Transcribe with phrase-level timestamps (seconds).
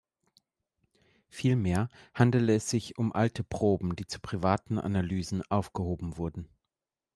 [1.29, 6.49] Vielmehr handele es sich um alte Proben, die zu privaten Analysen aufgehoben wurden.